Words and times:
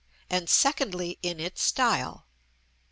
And, 0.31 0.49
secondly, 0.49 1.19
in 1.21 1.39
its 1.39 1.61
style. 1.61 2.25